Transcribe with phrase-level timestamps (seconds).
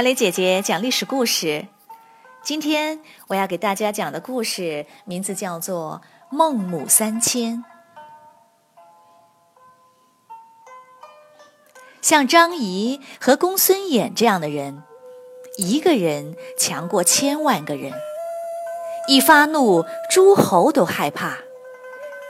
[0.00, 1.66] 小磊姐姐讲历史故事。
[2.42, 6.00] 今天我要给大家讲的故事名字叫做
[6.34, 7.58] 《孟母三迁》。
[12.00, 14.82] 像张仪和公孙衍这样的人，
[15.58, 17.92] 一个人强过千万个人。
[19.06, 21.36] 一发怒，诸侯都害怕，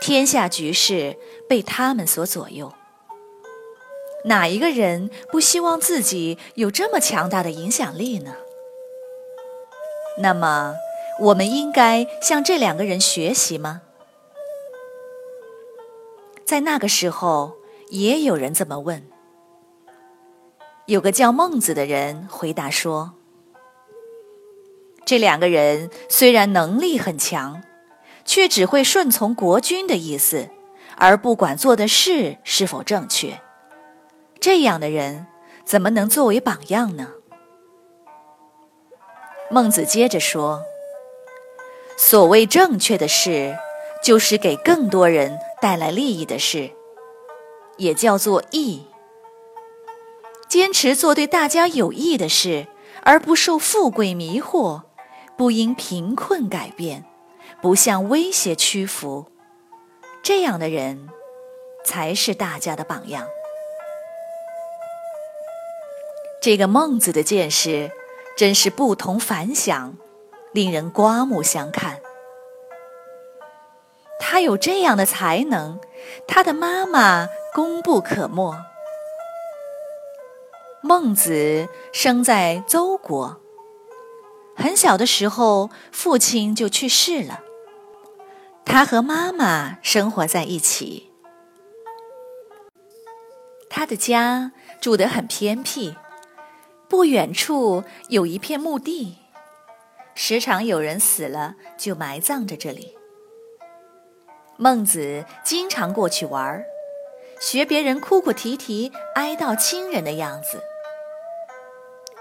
[0.00, 2.72] 天下局势被他们所左右。
[4.24, 8.36] 哪一个人不希望自己有这么强大的影响力呢？
[10.18, 10.74] 那么，
[11.20, 13.82] 我们应该向这两个人学习吗？
[16.44, 17.54] 在那个时候，
[17.90, 19.06] 也有人这么问。
[20.86, 23.12] 有个叫孟子的人回答说
[25.06, 27.62] ：“这两个人虽然能力很强，
[28.24, 30.48] 却只会顺从国君的意思，
[30.96, 33.40] 而不管做的事是否正确。”
[34.40, 35.26] 这样的人
[35.64, 37.12] 怎么能作为榜样呢？
[39.50, 40.62] 孟子接着说
[41.96, 43.56] ：“所谓正确的事，
[44.02, 46.70] 就是给更多人带来利益的事，
[47.78, 48.86] 也叫做义。
[50.48, 52.66] 坚持做对大家有益的事，
[53.02, 54.82] 而不受富贵迷惑，
[55.36, 57.04] 不因贫困改变，
[57.60, 59.26] 不向威胁屈服，
[60.22, 61.08] 这样的人
[61.84, 63.26] 才是大家的榜样。”
[66.48, 67.90] 这个孟子的见识
[68.34, 69.98] 真是不同凡响，
[70.52, 72.00] 令人刮目相看。
[74.18, 75.78] 他有这样的才能，
[76.26, 78.56] 他的妈妈功不可没。
[80.80, 83.42] 孟子生在邹国，
[84.56, 87.42] 很小的时候父亲就去世了，
[88.64, 91.12] 他和妈妈生活在一起。
[93.68, 95.94] 他的家住得很偏僻。
[96.88, 99.18] 不远处有一片墓地，
[100.14, 102.96] 时常有人死了就埋葬在这里。
[104.56, 106.64] 孟子经常过去玩儿，
[107.40, 110.62] 学别人哭哭啼啼哀悼亲人的样子。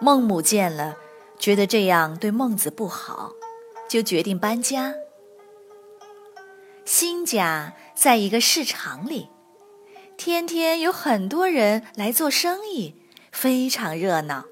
[0.00, 0.98] 孟母见了，
[1.38, 3.32] 觉得这样对孟子不好，
[3.88, 4.94] 就决定搬家。
[6.84, 9.30] 新家在一个市场里，
[10.16, 12.96] 天天有很多人来做生意，
[13.30, 14.44] 非常热闹。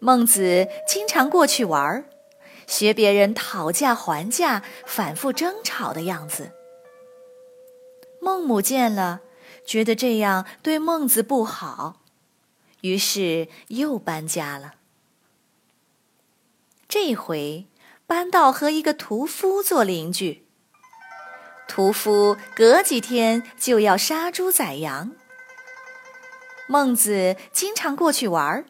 [0.00, 2.06] 孟子经常过去玩儿，
[2.66, 6.52] 学别人讨价还价、反复争吵的样子。
[8.18, 9.20] 孟母见了，
[9.66, 12.00] 觉得这样对孟子不好，
[12.80, 14.76] 于是又搬家了。
[16.88, 17.66] 这回
[18.06, 20.46] 搬到和一个屠夫做邻居。
[21.68, 25.12] 屠夫隔几天就要杀猪宰羊，
[26.66, 28.64] 孟子经常过去玩儿。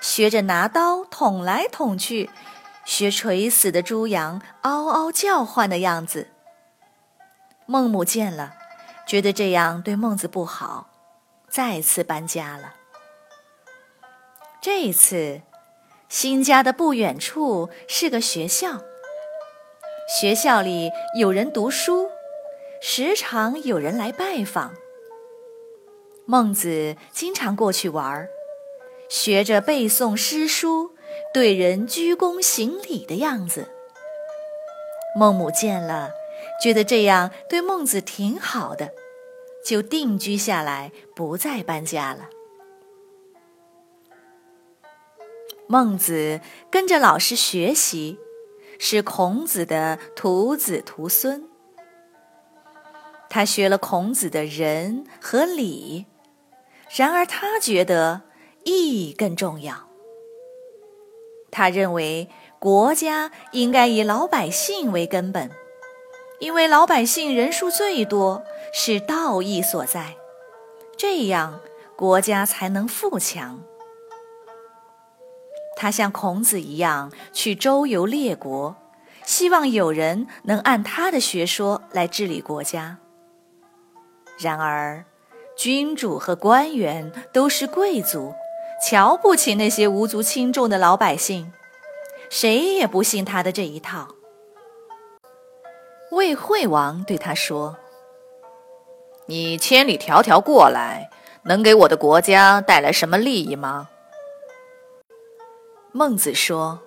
[0.00, 2.30] 学着拿刀捅来捅去，
[2.84, 6.28] 学垂死的猪羊嗷嗷叫唤的样子。
[7.66, 8.54] 孟母见了，
[9.06, 10.88] 觉得这样对孟子不好，
[11.48, 12.74] 再次搬家了。
[14.60, 15.42] 这一次，
[16.08, 18.82] 新家的不远处是个学校，
[20.18, 22.10] 学校里有人读书，
[22.82, 24.74] 时常有人来拜访。
[26.24, 28.28] 孟子经常过去玩儿。
[29.10, 30.92] 学着背诵诗书，
[31.34, 33.68] 对人鞠躬行礼的样子。
[35.16, 36.12] 孟母见了，
[36.62, 38.92] 觉得这样对孟子挺好的，
[39.66, 42.28] 就定居下来，不再搬家了。
[45.66, 46.40] 孟子
[46.70, 48.16] 跟着老师学习，
[48.78, 51.48] 是孔子的徒子徒孙。
[53.28, 56.06] 他学了孔子的仁和礼，
[56.96, 58.29] 然而他觉得。
[58.64, 59.88] 义更重要。
[61.50, 62.28] 他认为
[62.58, 65.50] 国家应该以老百姓为根本，
[66.38, 70.16] 因为老百姓人数最多，是道义所在，
[70.96, 71.60] 这样
[71.96, 73.60] 国家才能富强。
[75.76, 78.76] 他像孔子一样去周游列国，
[79.24, 82.98] 希望有人能按他的学说来治理国家。
[84.38, 85.04] 然而，
[85.56, 88.34] 君主和官员都是贵族。
[88.82, 91.52] 瞧不起那些无足轻重的老百姓，
[92.30, 94.08] 谁也不信他的这一套。
[96.10, 97.76] 魏惠王对他说
[99.26, 101.10] ：“你千里迢迢过来，
[101.44, 103.90] 能给我的国家带来什么利益吗？”
[105.92, 106.80] 孟子说：“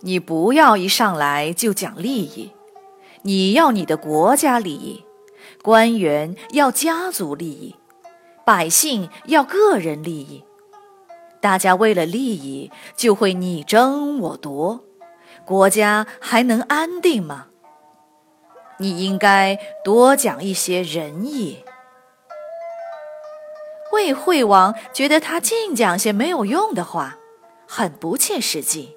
[0.00, 2.52] 你不要一上来就讲利益，
[3.22, 5.04] 你要你的国家利益，
[5.62, 7.74] 官员要家族利益，
[8.46, 10.44] 百姓要个人利益。”
[11.40, 14.84] 大家为了利益就会你争我夺，
[15.44, 17.46] 国家还能安定吗？
[18.78, 21.64] 你应该多讲一些仁义。
[23.92, 27.18] 魏惠王觉得他净讲些没有用的话，
[27.66, 28.96] 很不切实际。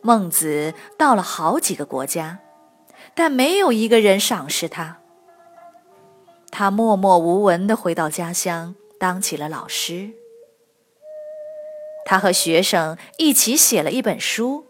[0.00, 2.38] 孟子到了好几个国家，
[3.14, 4.98] 但没有一个人赏识他。
[6.50, 10.12] 他默默无闻地回到家乡，当起了老师。
[12.08, 14.64] 他和学生一起写了一本书，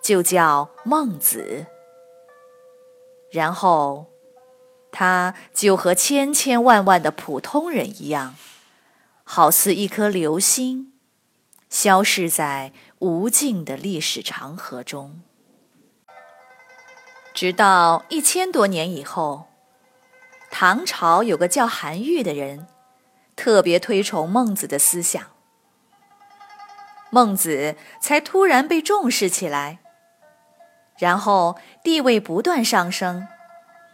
[0.00, 1.66] 就叫《孟子》。
[3.30, 4.06] 然后，
[4.90, 8.34] 他就和千千万万的普通人一样，
[9.24, 10.94] 好似一颗流星，
[11.68, 15.20] 消逝在无尽的历史长河中。
[17.34, 19.48] 直到一千多年以后，
[20.50, 22.66] 唐朝有个叫韩愈的人，
[23.36, 25.22] 特别推崇孟子的思想。
[27.10, 29.80] 孟子才突然被重视起来，
[30.98, 33.26] 然后地位不断上升，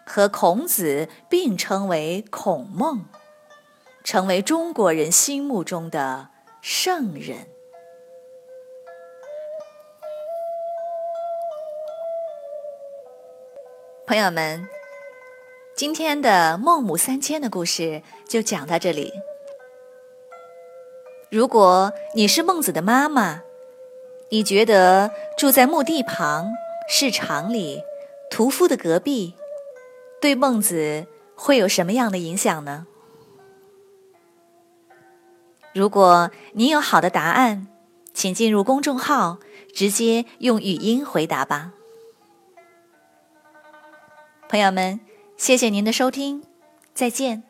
[0.05, 3.07] 和孔子并称为孔孟，
[4.05, 6.29] 成为中国人心目中的
[6.61, 7.49] 圣人。
[14.07, 14.69] 朋友们，
[15.75, 19.12] 今天的孟母三迁的故事就讲到这里。
[21.37, 23.43] 如果你是孟子的妈妈，
[24.31, 26.49] 你觉得住在墓地旁、
[26.88, 27.83] 市场里、
[28.31, 29.35] 屠夫的隔壁，
[30.19, 32.87] 对孟子会有什么样的影响呢？
[35.75, 37.67] 如果你有好的答案，
[38.15, 39.37] 请进入公众号，
[39.75, 41.75] 直接用语音回答吧。
[44.49, 44.99] 朋友们，
[45.37, 46.43] 谢谢您的收听，
[46.94, 47.43] 再见。